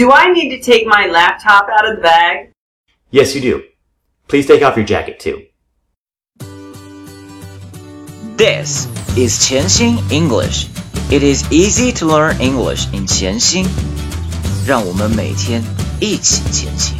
[0.00, 2.50] Do I need to take my laptop out of the bag?
[3.10, 3.62] Yes, you do.
[4.26, 5.46] Please take off your jacket too.
[8.36, 8.86] This
[9.16, 10.66] is 潜心 English.
[11.12, 13.64] It is easy to learn English in 潜心。
[14.66, 15.62] 让我们每天
[16.00, 16.98] 一起前行。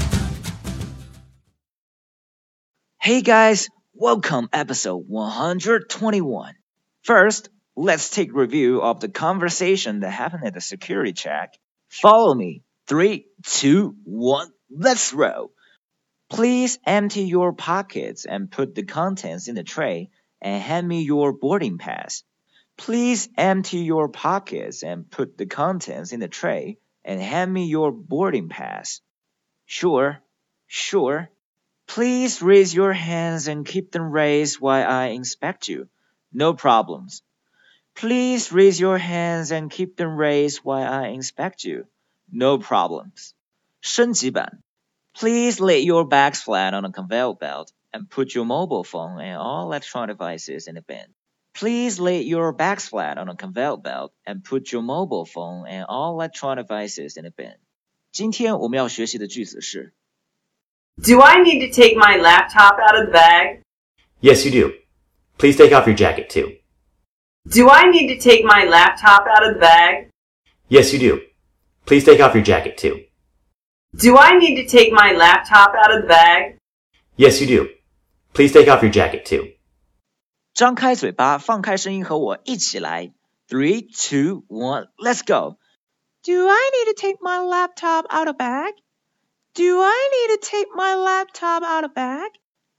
[3.03, 6.55] Hey guys, welcome episode 121.
[7.03, 11.59] First, let's take review of the conversation that happened at the security check.
[11.91, 12.63] Follow me.
[12.88, 15.52] Three, two, one, let's roll.
[16.30, 20.10] Please empty your pockets and put the contents in the tray
[20.42, 22.24] and hand me your boarding pass.
[22.78, 27.92] Please empty your pockets and put the contents in the tray and hand me your
[27.92, 29.02] boarding pass.
[29.66, 30.22] Sure,
[30.68, 31.30] sure.
[31.88, 35.90] Please raise your hands and keep them raised while I inspect you.
[36.32, 37.22] No problems.
[37.96, 41.88] Please raise your hands and keep them raised while I inspect you
[42.31, 43.33] No problems.
[43.81, 44.63] 升级版
[45.19, 49.39] Please lay your bags flat on a conveyor belt and put your mobile phone and
[49.39, 51.15] all electronic devices in the bin.
[51.55, 55.87] Please lay your bags flat on a conveyor belt and put your mobile phone and
[55.89, 57.55] all electronic devices in the bin.
[58.13, 59.95] 今天我们要学习的句子是
[61.03, 63.63] Do I need to take my laptop out of the bag?
[64.21, 64.73] Yes, you do.
[65.39, 66.57] Please take off your jacket too.
[67.49, 70.11] Do I need to take my laptop out of the bag?
[70.69, 71.21] Yes, you do.
[71.85, 73.05] Please take off your jacket too.
[73.95, 76.59] Do I need to take my laptop out of the bag?
[77.17, 77.69] Yes, you do.
[78.35, 79.55] Please take off your jacket too.
[80.55, 83.13] 张开嘴巴，放开声音，和我一起来。
[83.49, 85.59] Three, two, one, let's go.
[86.25, 88.75] Do I need to take my laptop out of bag?
[89.55, 92.33] Do I need to take my laptop out of bag?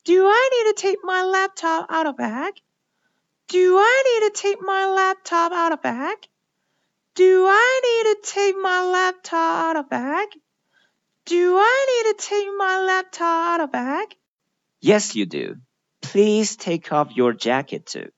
[0.03, 2.53] Do I need to take my laptop out of bag?
[3.47, 6.17] Do I need to take my laptop out of bag?
[7.15, 7.60] Do I
[8.11, 10.27] need to take my laptop out of bag?
[11.25, 14.07] Do I need to take my laptop out of bag?
[14.79, 15.55] Yes, you do.
[16.01, 18.09] Please take off your jacket too.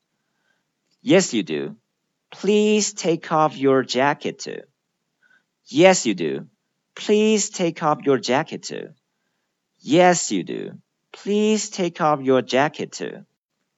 [1.02, 1.76] Yes, you do.
[2.32, 4.62] Please take off your jacket too.
[5.66, 6.48] Yes, you do.
[6.96, 8.90] Please take off your jacket too.
[9.80, 10.74] Yes, you do.
[11.12, 13.26] Please take off your jacket too.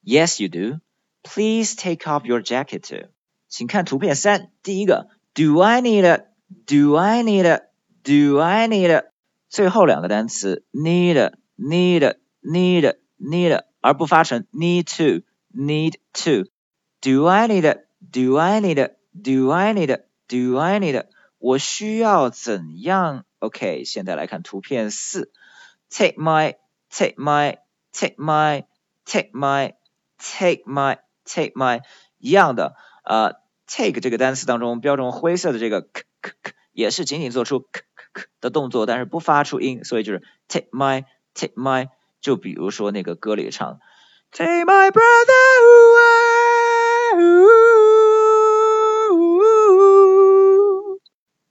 [0.04, 0.82] Yes, you do.
[1.24, 3.08] Please take off your jacket too.
[3.48, 6.26] 请看图片三，第一个 ，Do I need a?
[6.66, 7.62] Do I need a?
[8.04, 9.06] Do I need a?
[9.50, 18.92] 最后两个单词 need need need need 而不发成 need to need to。Do I need do I need
[19.14, 21.06] do I need do I need
[21.40, 23.26] 我需要怎样？
[23.40, 25.32] OK，现在来看图片四，
[25.90, 26.56] take my
[26.92, 27.58] take my
[27.92, 28.66] take my
[29.06, 29.74] take my
[30.20, 31.82] take my take my
[32.20, 33.34] 一样的，呃
[33.67, 37.83] ，take 这个单词当中标准灰色的这个 k k k 也是仅仅做出 k
[38.13, 41.05] k 的动作，但是不发出音，所以就是 take my
[41.35, 41.89] take my。
[42.21, 43.79] 就比如说那个歌里唱
[44.33, 45.33] ，Take my brother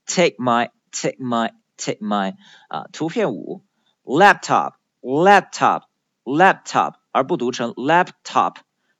[0.06, 2.34] away，take my take my take my
[2.68, 3.64] 啊，图片五
[4.04, 5.84] ，laptop laptop
[6.24, 8.56] laptop，而不读成 laptop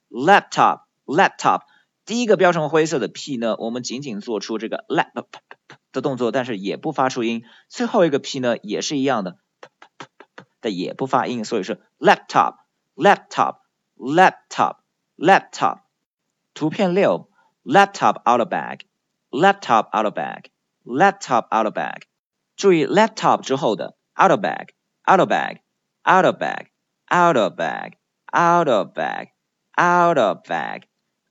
[0.09, 1.61] laptop laptop。
[2.07, 5.11] 第一个标成灰色的 p 呢，我们仅仅做出这个 lap
[5.91, 7.43] 的动作，但是也不发出音。
[7.67, 9.37] 最后一个 p 呢，也是一样的。
[10.61, 12.55] 的也不发音，所以是 laptop
[12.95, 13.57] laptop
[13.97, 14.77] laptop
[15.17, 15.79] laptop。
[16.53, 17.29] 图片六
[17.63, 18.79] ，laptop out of bag
[19.29, 20.45] laptop out of bag
[20.85, 22.03] laptop out of bag。
[22.55, 24.69] 注意 laptop 之后的 out of bag
[25.05, 25.57] out of bag
[26.03, 26.67] out of bag
[27.09, 27.97] out of bag
[28.31, 29.27] out of bag
[29.75, 30.83] out of bag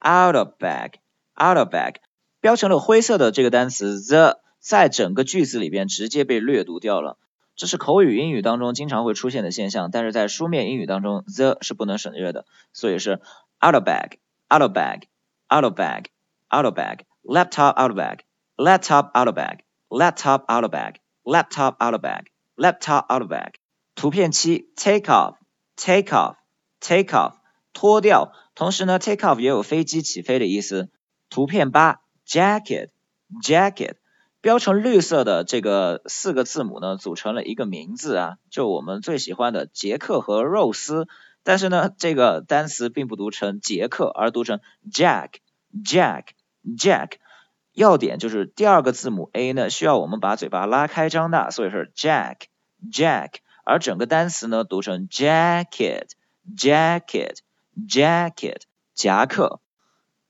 [0.06, 0.92] out of bag
[1.34, 1.96] out of bag，
[2.40, 7.18] 标成了灰色的这个单词 the，在整个句子里边直接被略读掉了。
[7.56, 13.20] 这是口语英语当中经常会出现的现象，但是在书面英语当中，the 是不能省略的，所以是
[13.64, 20.44] out of bag，out of bag，out of bag，out of bag，laptop out of bag，laptop out of bag，laptop
[20.52, 23.54] out of bag，laptop out of bag，laptop out of bag。
[23.94, 27.36] 图片七，take off，take off，take off，
[27.72, 28.32] 脱掉。
[28.56, 30.88] 同时呢，take off 也有飞机起飞的意思。
[31.28, 33.94] 图片八，jacket，jacket。
[34.40, 41.06] 标成绿色的这个四个字母呢，组成了一个名字啊，就我们最喜欢的杰克和肉丝。
[41.42, 44.60] 但是呢，这个单词并不读成杰克，而读成
[44.90, 47.10] Jack，Jack，Jack。
[47.72, 53.32] 要点就是第二个字母 A 呢，需要我们把嘴巴拉开张大，所以是 Jack，Jack。
[53.64, 56.06] 而整个单词呢，读成 jacket
[56.56, 57.36] jacket
[57.87, 58.61] Jacket，Jacket，Jacket，
[58.93, 59.59] 夹克。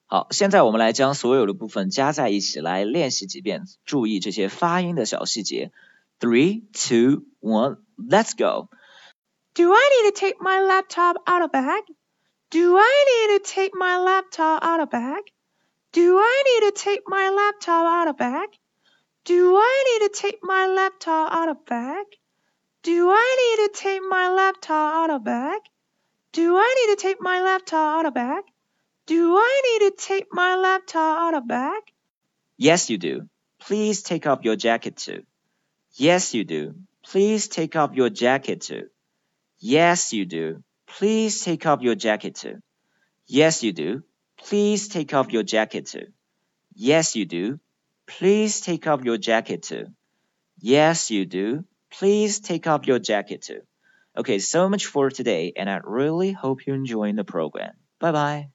[0.07, 5.71] 好，现在我们来将所有的部分加在一起来练习几遍，注意这些发音的小细节。
[6.19, 8.69] Three, two, one, let's go.
[9.53, 11.83] Do I need to take my laptop out of bag?
[12.50, 15.24] Do I need to take my laptop out of bag?
[15.94, 18.50] Do I need to take my laptop out of bag?
[19.24, 22.06] Do I need to take my laptop out of bag?
[22.83, 25.62] Do I need to take my laptop out of bag?
[26.37, 28.44] Do I need to take my laptop bag?
[29.06, 31.81] Do I need to take my laptop bag?
[32.59, 33.23] Yes, you do.
[33.59, 35.23] Please take off your jacket too.
[35.94, 36.75] Yes, you do.
[37.03, 38.88] Please take off your jacket too.
[39.61, 40.62] Yes, you do.
[40.87, 42.61] Please take off your jacket too.
[43.27, 44.03] Yes, you do.
[44.37, 46.09] Please take off your jacket too.
[46.75, 47.59] Yes, you do.
[48.06, 49.87] Please take off your jacket too.
[50.61, 51.65] Yes, you do.
[51.91, 53.62] Please take off your jacket too.
[54.18, 57.75] Okay, so much for today, and I really hope you're enjoying the program.
[58.00, 58.50] Bye bye.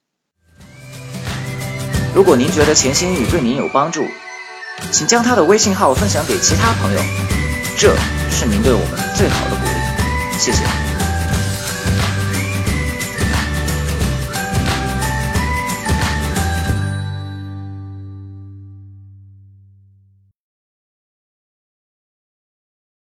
[2.13, 4.05] 如果您觉得钱新宇对您有帮助，
[4.91, 6.99] 请将他的微信号分享给其他朋友，
[7.77, 7.95] 这
[8.29, 10.39] 是您对我们最好的鼓励。
[10.39, 10.90] 谢谢。